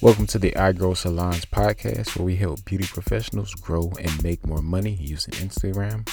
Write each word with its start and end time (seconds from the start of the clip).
Welcome 0.00 0.28
to 0.28 0.38
the 0.38 0.56
I 0.56 0.70
Grow 0.70 0.94
Salons 0.94 1.44
podcast, 1.46 2.16
where 2.16 2.24
we 2.24 2.36
help 2.36 2.64
beauty 2.64 2.86
professionals 2.86 3.52
grow 3.56 3.90
and 3.98 4.22
make 4.22 4.46
more 4.46 4.62
money 4.62 4.92
using 4.92 5.34
Instagram. 5.34 6.08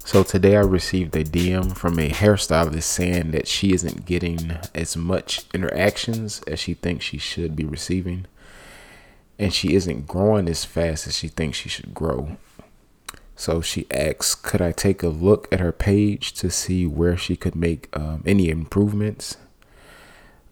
So, 0.00 0.22
today 0.22 0.56
I 0.56 0.60
received 0.60 1.16
a 1.16 1.24
DM 1.24 1.74
from 1.74 1.98
a 1.98 2.10
hairstylist 2.10 2.82
saying 2.82 3.30
that 3.30 3.48
she 3.48 3.72
isn't 3.72 4.04
getting 4.04 4.58
as 4.74 4.98
much 4.98 5.46
interactions 5.54 6.42
as 6.46 6.60
she 6.60 6.74
thinks 6.74 7.06
she 7.06 7.16
should 7.16 7.56
be 7.56 7.64
receiving, 7.64 8.26
and 9.38 9.54
she 9.54 9.74
isn't 9.74 10.06
growing 10.06 10.46
as 10.46 10.66
fast 10.66 11.06
as 11.06 11.16
she 11.16 11.28
thinks 11.28 11.56
she 11.56 11.70
should 11.70 11.94
grow. 11.94 12.36
So 13.34 13.62
she 13.62 13.86
asks, 13.90 14.34
could 14.34 14.60
I 14.60 14.72
take 14.72 15.02
a 15.02 15.08
look 15.08 15.48
at 15.50 15.60
her 15.60 15.72
page 15.72 16.34
to 16.34 16.50
see 16.50 16.86
where 16.86 17.16
she 17.16 17.34
could 17.34 17.56
make 17.56 17.88
um, 17.96 18.22
any 18.26 18.50
improvements? 18.50 19.38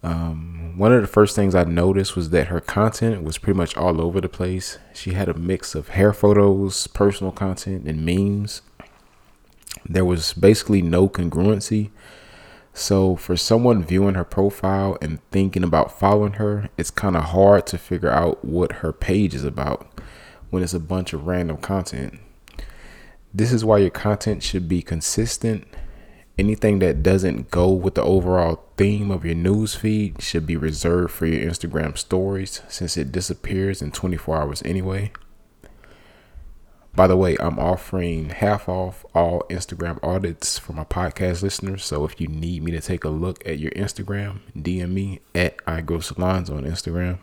Um, 0.02 0.74
one 0.76 0.92
of 0.92 1.00
the 1.00 1.08
first 1.08 1.36
things 1.36 1.54
I 1.54 1.64
noticed 1.64 2.16
was 2.16 2.30
that 2.30 2.48
her 2.48 2.60
content 2.60 3.22
was 3.22 3.38
pretty 3.38 3.56
much 3.56 3.76
all 3.76 4.00
over 4.00 4.20
the 4.20 4.28
place. 4.28 4.78
She 4.94 5.12
had 5.12 5.28
a 5.28 5.34
mix 5.34 5.74
of 5.74 5.88
hair 5.88 6.12
photos, 6.12 6.86
personal 6.88 7.32
content, 7.32 7.86
and 7.86 8.04
memes. 8.04 8.62
There 9.88 10.04
was 10.04 10.32
basically 10.32 10.82
no 10.82 11.08
congruency. 11.08 11.90
So, 12.74 13.16
for 13.16 13.36
someone 13.36 13.84
viewing 13.84 14.14
her 14.14 14.24
profile 14.24 14.96
and 15.02 15.20
thinking 15.30 15.62
about 15.62 15.98
following 15.98 16.34
her, 16.34 16.70
it's 16.78 16.90
kind 16.90 17.16
of 17.16 17.24
hard 17.24 17.66
to 17.66 17.78
figure 17.78 18.10
out 18.10 18.42
what 18.44 18.72
her 18.76 18.92
page 18.92 19.34
is 19.34 19.44
about 19.44 19.86
when 20.48 20.62
it's 20.62 20.72
a 20.72 20.80
bunch 20.80 21.12
of 21.12 21.26
random 21.26 21.58
content. 21.58 22.18
This 23.34 23.52
is 23.52 23.64
why 23.64 23.78
your 23.78 23.90
content 23.90 24.42
should 24.42 24.68
be 24.68 24.80
consistent 24.80 25.66
anything 26.38 26.78
that 26.80 27.02
doesn't 27.02 27.50
go 27.50 27.70
with 27.70 27.94
the 27.94 28.02
overall 28.02 28.64
theme 28.76 29.10
of 29.10 29.24
your 29.24 29.34
news 29.34 29.74
feed 29.74 30.20
should 30.22 30.46
be 30.46 30.56
reserved 30.56 31.12
for 31.12 31.26
your 31.26 31.48
Instagram 31.50 31.96
stories 31.96 32.62
since 32.68 32.96
it 32.96 33.12
disappears 33.12 33.82
in 33.82 33.92
24 33.92 34.36
hours 34.36 34.62
anyway. 34.64 35.12
By 36.94 37.06
the 37.06 37.16
way, 37.16 37.36
I'm 37.40 37.58
offering 37.58 38.30
half 38.30 38.68
off 38.68 39.06
all 39.14 39.44
Instagram 39.48 39.98
audits 40.02 40.58
for 40.58 40.74
my 40.74 40.84
podcast 40.84 41.42
listeners. 41.42 41.84
So 41.84 42.04
if 42.04 42.20
you 42.20 42.28
need 42.28 42.62
me 42.62 42.70
to 42.72 42.80
take 42.80 43.04
a 43.04 43.08
look 43.08 43.46
at 43.46 43.58
your 43.58 43.70
Instagram, 43.70 44.40
DM 44.54 44.90
me 44.90 45.20
at 45.34 45.56
iGrowSalons 45.64 46.50
on 46.50 46.64
Instagram. 46.64 47.18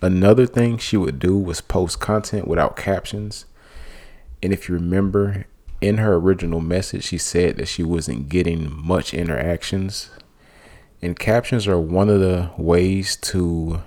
Another 0.00 0.46
thing 0.46 0.78
she 0.78 0.96
would 0.96 1.18
do 1.18 1.36
was 1.36 1.60
post 1.60 2.00
content 2.00 2.48
without 2.48 2.76
captions. 2.76 3.44
And 4.42 4.52
if 4.52 4.68
you 4.68 4.74
remember, 4.74 5.44
in 5.80 5.98
her 5.98 6.14
original 6.14 6.60
message, 6.60 7.04
she 7.04 7.18
said 7.18 7.56
that 7.56 7.68
she 7.68 7.82
wasn't 7.82 8.28
getting 8.28 8.70
much 8.74 9.14
interactions. 9.14 10.10
And 11.00 11.18
captions 11.18 11.68
are 11.68 11.78
one 11.78 12.08
of 12.08 12.20
the 12.20 12.50
ways 12.56 13.14
to, 13.16 13.82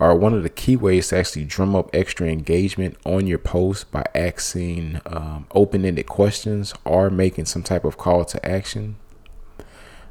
are 0.00 0.16
one 0.16 0.32
of 0.32 0.42
the 0.42 0.48
key 0.48 0.76
ways 0.76 1.08
to 1.08 1.18
actually 1.18 1.44
drum 1.44 1.76
up 1.76 1.90
extra 1.92 2.28
engagement 2.28 2.96
on 3.04 3.26
your 3.26 3.38
post 3.38 3.90
by 3.90 4.06
asking 4.14 5.02
um, 5.04 5.46
open 5.54 5.84
ended 5.84 6.06
questions 6.06 6.72
or 6.84 7.10
making 7.10 7.44
some 7.44 7.62
type 7.62 7.84
of 7.84 7.98
call 7.98 8.24
to 8.24 8.46
action. 8.46 8.96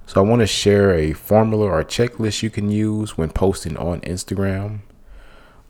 So, 0.06 0.24
I 0.24 0.30
want 0.30 0.42
to 0.42 0.48
share 0.48 0.94
a 0.94 1.14
formula 1.14 1.66
or 1.66 1.84
checklist 1.84 2.44
you 2.44 2.52
can 2.52 2.70
use 2.70 3.18
when 3.18 3.32
posting 3.32 3.76
on 3.76 4.02
Instagram. 4.02 4.82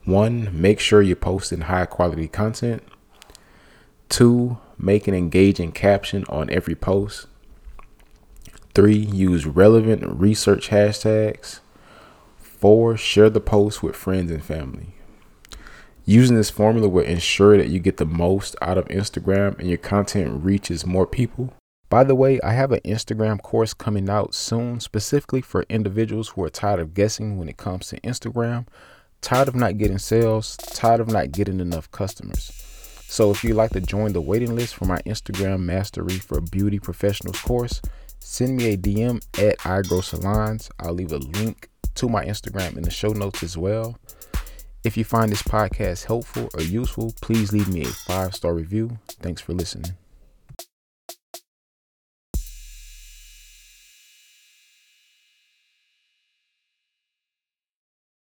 One, 0.04 0.50
make 0.52 0.82
sure 0.82 1.02
you're 1.02 1.16
posting 1.16 1.62
high 1.62 1.86
quality 1.86 2.28
content. 2.28 2.84
Two, 4.10 4.58
make 4.78 5.08
an 5.08 5.14
engaging 5.14 5.72
caption 5.72 6.26
on 6.30 6.50
every 6.50 6.76
post. 6.76 7.28
Three, 8.74 8.98
use 8.98 9.46
relevant 9.46 10.04
research 10.20 10.70
hashtags. 10.70 11.60
Four, 12.38 12.98
share 12.98 13.30
the 13.30 13.40
post 13.40 13.82
with 13.82 13.96
friends 13.96 14.32
and 14.32 14.44
family. 14.44 14.88
Using 16.08 16.36
this 16.36 16.50
formula 16.50 16.88
will 16.88 17.04
ensure 17.04 17.58
that 17.58 17.70
you 17.70 17.80
get 17.80 17.98
the 17.98 18.06
most 18.06 18.56
out 18.62 18.78
of 18.78 18.88
Instagram 18.90 19.58
and 19.58 19.68
your 19.68 19.78
content 19.78 20.44
reaches 20.44 20.86
more 20.86 21.08
people. 21.08 21.54
By 21.90 22.04
the 22.04 22.16
way, 22.16 22.40
I 22.42 22.52
have 22.52 22.72
an 22.72 22.82
Instagram 22.82 23.42
course 23.42 23.74
coming 23.74 24.10
out 24.10 24.36
soon 24.36 24.80
specifically 24.80 25.42
for 25.42 25.66
individuals 25.70 26.30
who 26.30 26.44
are 26.44 26.50
tired 26.50 26.80
of 26.80 26.94
guessing 26.94 27.38
when 27.38 27.48
it 27.48 27.58
comes 27.58 27.88
to 27.88 28.00
Instagram, 28.02 28.68
tired 29.22 29.48
of 29.48 29.56
not 29.56 29.78
getting 29.78 29.98
sales, 29.98 30.58
tired 30.58 31.00
of 31.00 31.08
not 31.08 31.32
getting 31.32 31.60
enough 31.60 31.90
customers. 31.92 32.52
So 33.08 33.32
if 33.32 33.44
you'd 33.44 33.56
like 33.56 33.72
to 33.72 33.82
join 33.82 34.14
the 34.14 34.22
waiting 34.22 34.56
list 34.56 34.76
for 34.76 34.86
my 34.86 35.00
Instagram 35.06 35.62
Mastery 35.62 36.18
for 36.18 36.42
Beauty 36.42 36.80
Professionals 36.80 37.40
course, 37.40 37.82
send 38.20 38.58
me 38.58 38.74
a 38.74 38.78
DM 38.78 39.24
at 39.40 39.58
iGrowSalons. 39.60 40.70
I'll 40.80 40.94
leave 40.94 41.14
a 41.14 41.18
link 41.18 41.70
to 41.96 42.10
my 42.10 42.26
Instagram 42.26 42.76
in 42.78 42.84
the 42.84 42.92
show 42.92 43.14
notes 43.14 43.42
as 43.44 43.58
well. 43.58 43.98
If 44.84 44.98
you 44.98 45.04
find 45.04 45.32
this 45.32 45.42
podcast 45.42 46.06
helpful 46.06 46.50
or 46.54 46.62
useful, 46.62 47.14
please 47.22 47.52
leave 47.54 47.70
me 47.70 47.84
a 47.84 47.88
five 47.88 48.36
star 48.36 48.54
review. 48.54 49.00
Thanks 49.22 49.42
for 49.42 49.54
listening. 49.54 49.94